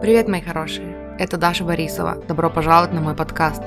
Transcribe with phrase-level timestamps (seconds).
[0.00, 1.16] Привет, мои хорошие!
[1.18, 2.16] Это Даша Борисова.
[2.28, 3.62] Добро пожаловать на мой подкаст.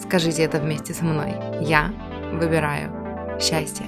[0.00, 1.34] Скажите это вместе со мной.
[1.60, 1.92] Я
[2.32, 2.90] выбираю
[3.40, 3.84] счастье.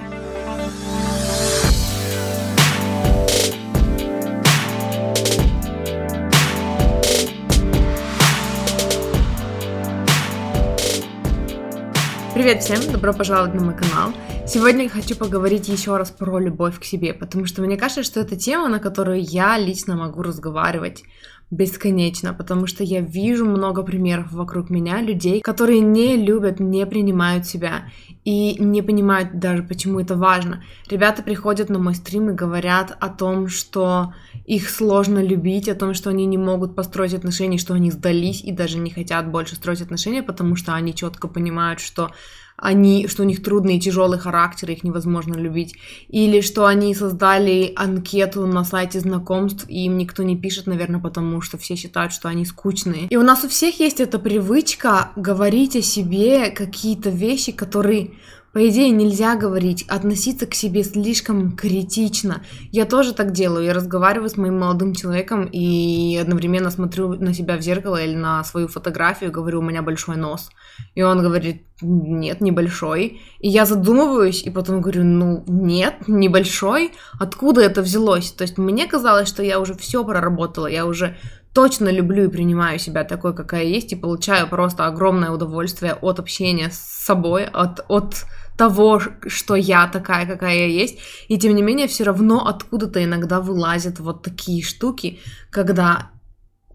[12.33, 14.13] Привет всем, добро пожаловать на мой канал.
[14.47, 18.21] Сегодня я хочу поговорить еще раз про любовь к себе, потому что мне кажется, что
[18.21, 21.03] это тема, на которую я лично могу разговаривать
[21.49, 27.45] бесконечно, потому что я вижу много примеров вокруг меня людей, которые не любят, не принимают
[27.45, 27.89] себя
[28.25, 30.61] и не понимают даже, почему это важно.
[30.89, 34.13] Ребята приходят на мой стрим и говорят о том, что
[34.45, 38.51] их сложно любить, о том, что они не могут построить отношения, что они сдались и
[38.51, 42.11] даже не хотят больше строить отношения, потому что они четко понимают, что
[42.57, 45.75] они, что у них трудный и тяжелый характер, их невозможно любить,
[46.09, 51.41] или что они создали анкету на сайте знакомств, и им никто не пишет, наверное, потому
[51.41, 53.07] что все считают, что они скучные.
[53.09, 58.11] И у нас у всех есть эта привычка говорить о себе какие-то вещи, которые
[58.57, 62.41] по идее, нельзя говорить, относиться к себе слишком критично.
[62.71, 63.65] Я тоже так делаю.
[63.65, 68.43] Я разговариваю с моим молодым человеком и одновременно смотрю на себя в зеркало или на
[68.43, 70.49] свою фотографию, говорю, у меня большой нос.
[70.95, 73.21] И он говорит, нет, небольшой.
[73.37, 76.93] И я задумываюсь, и потом говорю, ну, нет, небольшой.
[77.19, 78.31] Откуда это взялось?
[78.31, 81.15] То есть мне казалось, что я уже все проработала, я уже
[81.53, 86.69] точно люблю и принимаю себя такой, какая есть, и получаю просто огромное удовольствие от общения
[86.69, 88.25] с собой, от, от
[88.57, 93.39] того, что я такая, какая я есть, и тем не менее все равно откуда-то иногда
[93.39, 95.19] вылазят вот такие штуки,
[95.51, 96.09] когда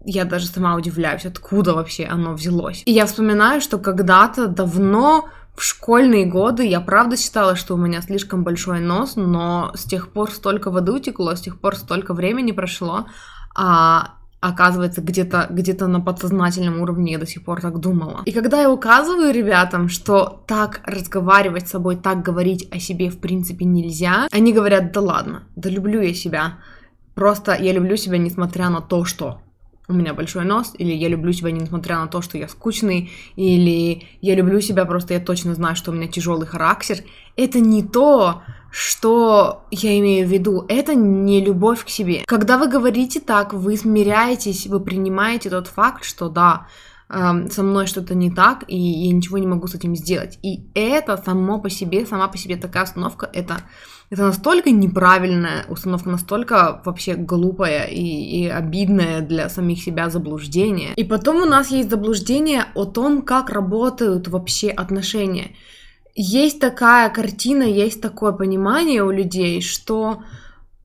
[0.05, 2.83] я даже сама удивляюсь, откуда вообще оно взялось.
[2.85, 8.01] И я вспоминаю, что когда-то давно в школьные годы я правда считала, что у меня
[8.01, 12.51] слишком большой нос, но с тех пор столько воды утекло, с тех пор столько времени
[12.51, 13.05] прошло,
[13.55, 18.23] а оказывается, где-то где на подсознательном уровне я до сих пор так думала.
[18.25, 23.19] И когда я указываю ребятам, что так разговаривать с собой, так говорить о себе в
[23.19, 26.57] принципе нельзя, они говорят, да ладно, да люблю я себя.
[27.15, 29.39] Просто я люблю себя, несмотря на то, что
[29.87, 34.03] у меня большой нос, или я люблю себя, несмотря на то, что я скучный, или
[34.21, 36.97] я люблю себя, просто я точно знаю, что у меня тяжелый характер.
[37.37, 38.41] Это не то,
[38.73, 42.23] что я имею в виду, это не любовь к себе.
[42.25, 46.65] Когда вы говорите так, вы смиряетесь, вы принимаете тот факт, что да,
[47.07, 50.39] э, со мной что-то не так, и я ничего не могу с этим сделать.
[50.41, 53.57] И это само по себе, сама по себе такая установка, это,
[54.09, 60.93] это настолько неправильная установка, настолько вообще глупая и, и обидная для самих себя заблуждение.
[60.95, 65.51] И потом у нас есть заблуждение о том, как работают вообще отношения
[66.15, 70.23] есть такая картина, есть такое понимание у людей, что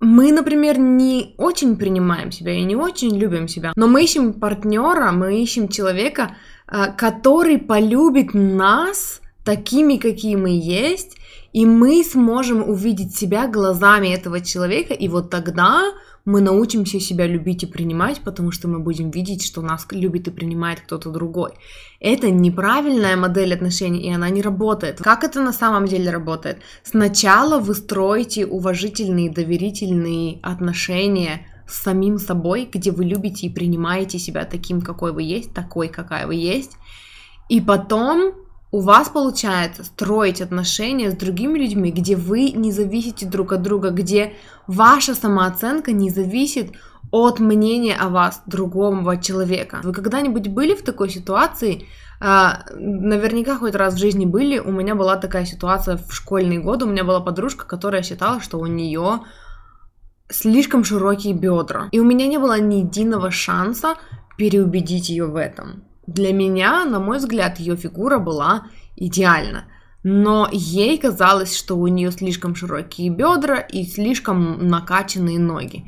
[0.00, 5.11] мы, например, не очень принимаем себя и не очень любим себя, но мы ищем партнера,
[5.11, 11.16] мы ищем человека, э, который полюбит нас такими, какие мы есть,
[11.53, 15.92] и мы сможем увидеть себя глазами этого человека, и вот тогда
[16.25, 20.31] мы научимся себя любить и принимать, потому что мы будем видеть, что нас любит и
[20.31, 21.53] принимает кто-то другой.
[22.00, 24.98] Это неправильная модель отношений, и она не работает.
[24.98, 26.59] Как это на самом деле работает?
[26.82, 34.44] Сначала вы строите уважительные, доверительные отношения с самим собой, где вы любите и принимаете себя
[34.44, 36.72] таким, какой вы есть, такой, какая вы есть.
[37.48, 38.34] И потом
[38.70, 43.90] у вас получается строить отношения с другими людьми, где вы не зависите друг от друга,
[43.90, 44.34] где
[44.66, 46.72] ваша самооценка не зависит
[47.10, 49.80] от мнения о вас другого человека.
[49.82, 51.86] Вы когда-нибудь были в такой ситуации?
[52.20, 54.58] А, наверняка хоть раз в жизни были.
[54.58, 56.84] У меня была такая ситуация в школьные годы.
[56.84, 59.20] У меня была подружка, которая считала, что у нее
[60.28, 61.88] слишком широкие бедра.
[61.92, 63.94] И у меня не было ни единого шанса
[64.36, 65.88] переубедить ее в этом.
[66.08, 69.64] Для меня, на мой взгляд, ее фигура была идеальна.
[70.02, 75.84] Но ей казалось, что у нее слишком широкие бедра и слишком накачанные ноги.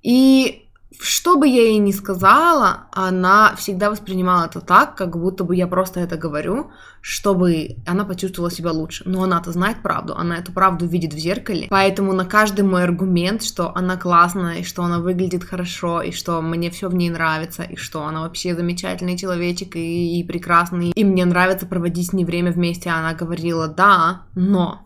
[0.00, 0.63] И
[1.00, 5.66] что бы я ей ни сказала, она всегда воспринимала это так, как будто бы я
[5.66, 6.70] просто это говорю,
[7.00, 9.02] чтобы она почувствовала себя лучше.
[9.06, 11.66] Но она-то знает правду, она эту правду видит в зеркале.
[11.68, 16.40] Поэтому на каждый мой аргумент, что она классная, и что она выглядит хорошо, и что
[16.40, 21.04] мне все в ней нравится, и что она вообще замечательный человечек и, и прекрасный, и
[21.04, 24.83] мне нравится проводить с ней время вместе, она говорила «да, но».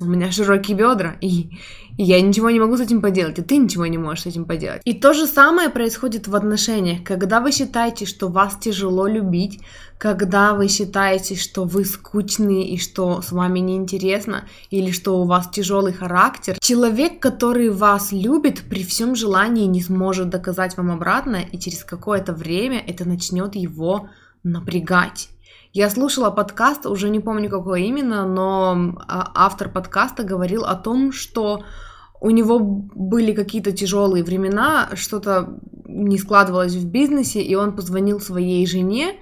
[0.00, 1.50] У меня широкие бедра, и,
[1.98, 4.46] и я ничего не могу с этим поделать, и ты ничего не можешь с этим
[4.46, 4.80] поделать.
[4.86, 9.60] И то же самое происходит в отношениях, когда вы считаете, что вас тяжело любить,
[9.98, 15.50] когда вы считаете, что вы скучные и что с вами неинтересно, или что у вас
[15.50, 21.58] тяжелый характер, человек, который вас любит, при всем желании не сможет доказать вам обратное, и
[21.58, 24.08] через какое-то время это начнет его
[24.42, 25.28] напрягать.
[25.72, 31.12] Я слушала подкаст, уже не помню какой именно, но а, автор подкаста говорил о том,
[31.12, 31.62] что
[32.20, 38.66] у него были какие-то тяжелые времена, что-то не складывалось в бизнесе, и он позвонил своей
[38.66, 39.20] жене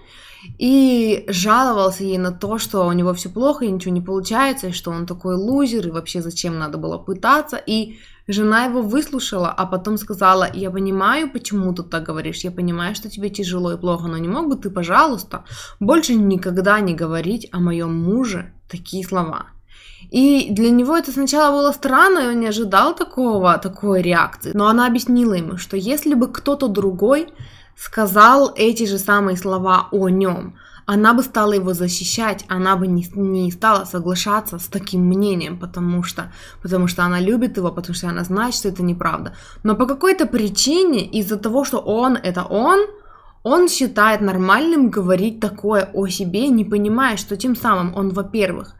[0.59, 4.73] и жаловался ей на то, что у него все плохо и ничего не получается, и
[4.73, 7.57] что он такой лузер, и вообще зачем надо было пытаться.
[7.59, 7.99] И
[8.29, 13.11] жена его выслушала, а потом сказала, я понимаю, почему ты так говоришь, я понимаю, что
[13.11, 15.45] тебе тяжело и плохо, но не мог бы ты, пожалуйста,
[15.81, 19.47] больше никогда не говорить о моем муже такие слова.
[20.11, 24.53] И для него это сначала было странно, и он не ожидал такого, такой реакции.
[24.55, 27.29] Но она объяснила ему, что если бы кто-то другой
[27.77, 30.55] сказал эти же самые слова о нем,
[30.91, 36.03] она бы стала его защищать, она бы не, не стала соглашаться с таким мнением, потому
[36.03, 36.33] что,
[36.63, 39.35] потому что она любит его, потому что она знает, что это неправда.
[39.63, 42.87] Но по какой-то причине, из-за того, что он это он,
[43.43, 48.75] он считает нормальным говорить такое о себе, не понимая, что тем самым он, во-первых,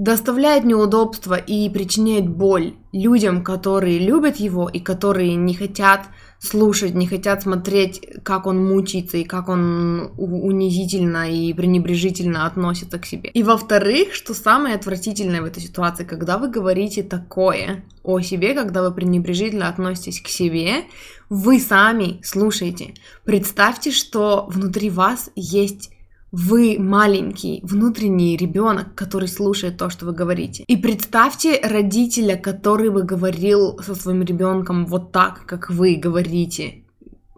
[0.00, 6.06] доставляет неудобства и причиняет боль людям, которые любят его и которые не хотят
[6.38, 13.04] слушать, не хотят смотреть, как он мучается и как он унизительно и пренебрежительно относится к
[13.04, 13.28] себе.
[13.34, 18.82] И во-вторых, что самое отвратительное в этой ситуации, когда вы говорите такое о себе, когда
[18.82, 20.84] вы пренебрежительно относитесь к себе,
[21.28, 22.94] вы сами слушайте.
[23.24, 25.90] Представьте, что внутри вас есть
[26.32, 30.64] вы маленький внутренний ребенок, который слушает то, что вы говорите.
[30.66, 36.84] И представьте родителя, который бы говорил со своим ребенком вот так, как вы говорите,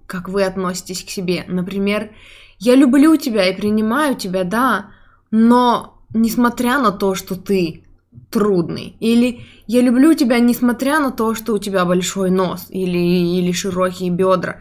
[0.06, 1.44] как вы относитесь к себе.
[1.48, 2.10] Например,
[2.58, 4.90] я люблю тебя и принимаю тебя, да,
[5.30, 7.84] но несмотря на то, что ты
[8.30, 8.96] трудный.
[9.00, 14.10] Или я люблю тебя, несмотря на то, что у тебя большой нос или, или широкие
[14.10, 14.60] бедра.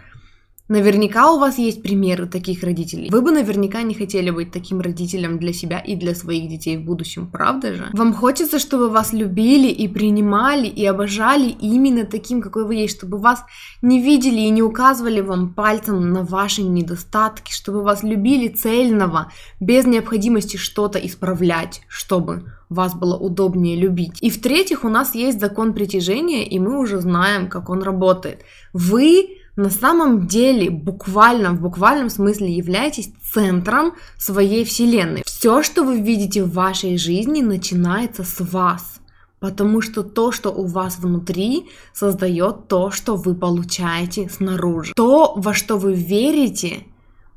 [0.72, 3.10] Наверняка у вас есть примеры таких родителей.
[3.12, 6.86] Вы бы наверняка не хотели быть таким родителем для себя и для своих детей в
[6.86, 7.90] будущем, правда же?
[7.92, 13.18] Вам хочется, чтобы вас любили и принимали и обожали именно таким, какой вы есть, чтобы
[13.18, 13.44] вас
[13.82, 19.30] не видели и не указывали вам пальцем на ваши недостатки, чтобы вас любили цельного,
[19.60, 24.20] без необходимости что-то исправлять, чтобы вас было удобнее любить.
[24.22, 28.46] И в-третьих, у нас есть закон притяжения, и мы уже знаем, как он работает.
[28.72, 35.24] Вы на самом деле буквально, в буквальном смысле являетесь центром своей вселенной.
[35.26, 38.96] Все, что вы видите в вашей жизни, начинается с вас.
[39.40, 44.94] Потому что то, что у вас внутри, создает то, что вы получаете снаружи.
[44.96, 46.86] То, во что вы верите,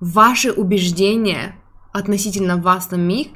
[0.00, 1.56] ваши убеждения
[1.92, 3.28] относительно вас самих,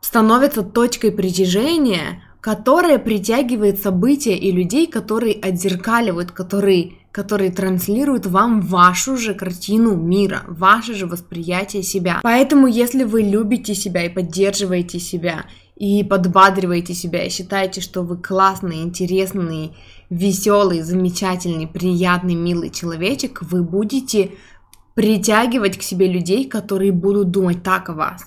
[0.00, 9.16] становятся точкой притяжения, которая притягивает события и людей, которые отзеркаливают, которые которые транслируют вам вашу
[9.16, 12.20] же картину мира, ваше же восприятие себя.
[12.22, 15.44] Поэтому, если вы любите себя и поддерживаете себя,
[15.74, 19.72] и подбадриваете себя, и считаете, что вы классный, интересный,
[20.08, 24.32] веселый, замечательный, приятный, милый человечек, вы будете
[24.94, 28.26] притягивать к себе людей, которые будут думать так о вас.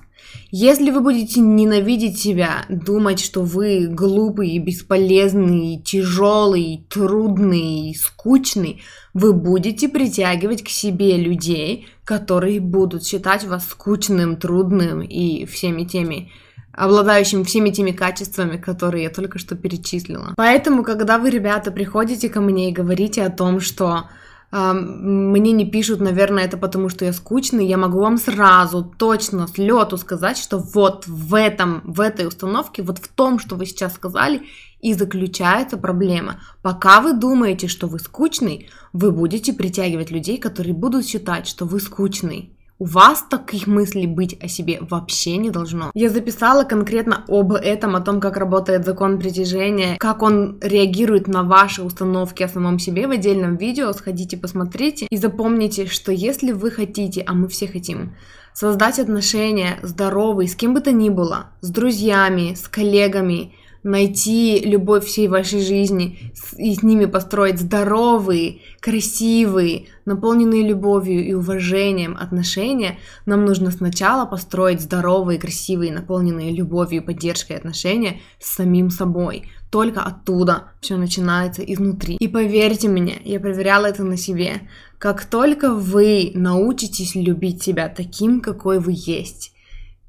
[0.52, 9.90] Если вы будете ненавидеть себя, думать, что вы глупый, бесполезный, тяжелый, трудный, скучный, вы будете
[9.90, 16.32] притягивать к себе людей, которые будут считать вас скучным, трудным и всеми теми
[16.76, 20.34] обладающим всеми теми качествами, которые я только что перечислила.
[20.36, 24.10] Поэтому, когда вы, ребята, приходите ко мне и говорите о том, что
[24.56, 29.58] мне не пишут, наверное, это потому, что я скучный, я могу вам сразу, точно, с
[29.58, 33.96] лету сказать, что вот в этом, в этой установке, вот в том, что вы сейчас
[33.96, 34.44] сказали,
[34.80, 36.40] и заключается проблема.
[36.62, 41.80] Пока вы думаете, что вы скучный, вы будете притягивать людей, которые будут считать, что вы
[41.80, 42.56] скучный.
[42.84, 45.90] У вас таких мыслей быть о себе вообще не должно.
[45.94, 51.44] Я записала конкретно об этом, о том, как работает закон притяжения, как он реагирует на
[51.44, 53.94] ваши установки о самом себе в отдельном видео.
[53.94, 58.18] Сходите, посмотрите и запомните, что если вы хотите, а мы все хотим,
[58.54, 65.06] создать отношения здоровые с кем бы то ни было, с друзьями, с коллегами, найти любовь
[65.06, 73.46] всей вашей жизни и с ними построить здоровые, красивые, наполненные любовью и уважением отношения, нам
[73.46, 79.50] нужно сначала построить здоровые, красивые, наполненные любовью и поддержкой отношения с самим собой.
[79.70, 82.16] Только оттуда все начинается изнутри.
[82.16, 84.62] И поверьте мне, я проверяла это на себе.
[85.00, 89.53] Как только вы научитесь любить себя таким, какой вы есть,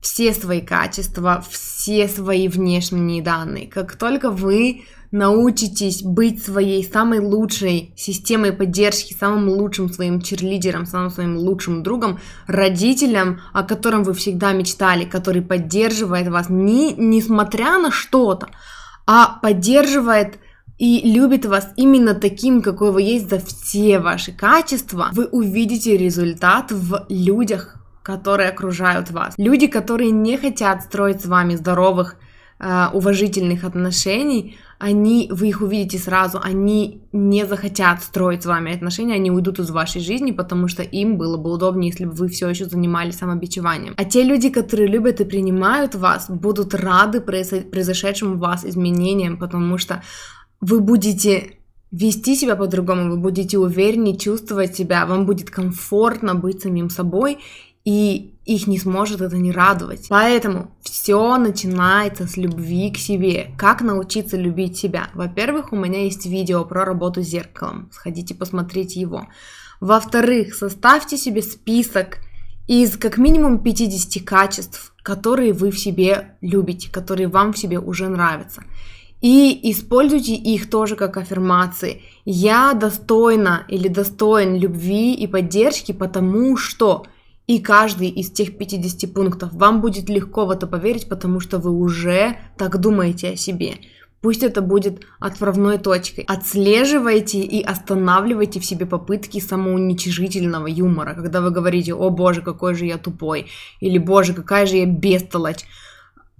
[0.04, 3.66] все свои качества, все свои внешние данные.
[3.66, 11.10] Как только вы научитесь быть своей самой лучшей системой поддержки, самым лучшим своим черлидером, самым
[11.10, 17.90] своим лучшим другом, родителем, о котором вы всегда мечтали, который поддерживает вас, не, несмотря на
[17.90, 18.48] что-то,
[19.06, 20.38] а поддерживает
[20.76, 26.72] и любит вас именно таким, какой вы есть за все ваши качества, вы увидите результат
[26.72, 29.34] в людях, которые окружают вас.
[29.38, 32.16] Люди, которые не хотят строить с вами здоровых,
[32.60, 39.14] э, уважительных отношений, они, вы их увидите сразу, они не захотят строить с вами отношения,
[39.14, 42.48] они уйдут из вашей жизни, потому что им было бы удобнее, если бы вы все
[42.48, 43.94] еще занимались самобичеванием.
[43.96, 49.78] А те люди, которые любят и принимают вас, будут рады произошедшим у вас изменениям, потому
[49.78, 50.02] что
[50.60, 51.58] вы будете
[51.90, 57.38] вести себя по-другому, вы будете увереннее чувствовать себя, вам будет комфортно быть самим собой,
[57.84, 60.06] и их не сможет это не радовать.
[60.08, 63.50] Поэтому все начинается с любви к себе.
[63.56, 65.08] Как научиться любить себя?
[65.14, 67.90] Во-первых, у меня есть видео про работу с зеркалом.
[67.92, 69.28] Сходите посмотреть его.
[69.80, 72.18] Во-вторых, составьте себе список
[72.66, 78.08] из как минимум 50 качеств, которые вы в себе любите, которые вам в себе уже
[78.08, 78.62] нравятся.
[79.20, 82.02] И используйте их тоже как аффирмации.
[82.26, 87.06] Я достойна или достоин любви и поддержки, потому что
[87.46, 91.70] и каждый из тех 50 пунктов вам будет легко в это поверить, потому что вы
[91.72, 93.74] уже так думаете о себе.
[94.22, 96.24] Пусть это будет отправной точкой.
[96.26, 102.86] Отслеживайте и останавливайте в себе попытки самоуничижительного юмора, когда вы говорите «О боже, какой же
[102.86, 103.48] я тупой»
[103.80, 105.64] или «Боже, какая же я бестолочь»,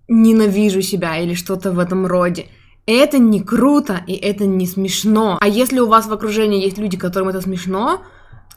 [0.08, 2.46] «Ненавижу себя» или что-то в этом роде.
[2.86, 5.36] Это не круто и это не смешно.
[5.38, 8.02] А если у вас в окружении есть люди, которым это смешно,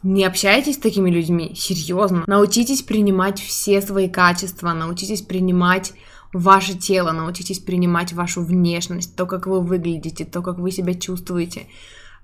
[0.03, 2.23] не общайтесь с такими людьми, серьезно.
[2.27, 5.93] Научитесь принимать все свои качества, научитесь принимать
[6.33, 11.67] ваше тело, научитесь принимать вашу внешность, то, как вы выглядите, то, как вы себя чувствуете.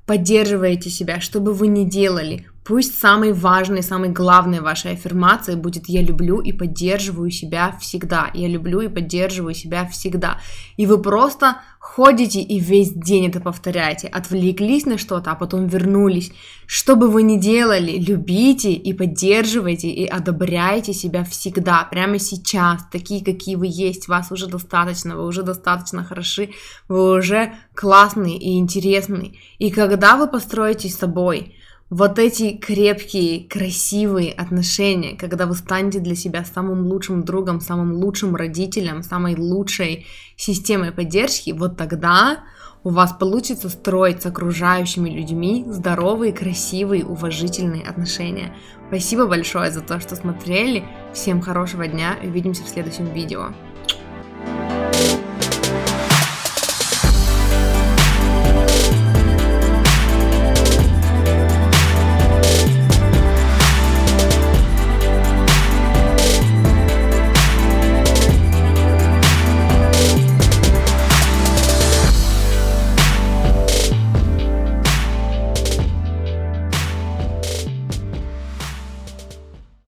[0.05, 2.47] Поддерживайте себя, что бы вы ни делали.
[2.63, 8.31] Пусть самой важной, самой главной вашей аффирмацией будет «я люблю и поддерживаю себя всегда».
[8.33, 10.39] Я люблю и поддерживаю себя всегда.
[10.77, 14.07] И вы просто ходите и весь день это повторяете.
[14.07, 16.31] Отвлеклись на что-то, а потом вернулись.
[16.65, 23.23] Что бы вы ни делали, любите и поддерживайте и одобряйте себя всегда, прямо сейчас, такие,
[23.23, 24.07] какие вы есть.
[24.07, 26.51] Вас уже достаточно, вы уже достаточно хороши,
[26.87, 29.37] вы уже классный и интересный.
[29.59, 31.55] И когда вы построите с собой
[31.93, 38.35] вот эти крепкие, красивые отношения, когда вы станете для себя самым лучшим другом, самым лучшим
[38.35, 42.45] родителем, самой лучшей системой поддержки, вот тогда
[42.83, 48.55] у вас получится строить с окружающими людьми здоровые, красивые, уважительные отношения.
[48.87, 50.83] Спасибо большое за то, что смотрели.
[51.13, 52.17] Всем хорошего дня.
[52.23, 53.49] Увидимся в следующем видео.